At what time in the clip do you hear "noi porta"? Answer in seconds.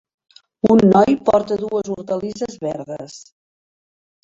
0.93-1.59